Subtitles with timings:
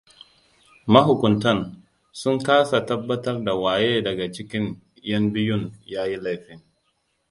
[0.93, 1.59] Mahukuntan
[2.19, 4.65] sun kasa tabbatar da waye daga cikin
[5.03, 6.59] 'yan biyun yayi laifin.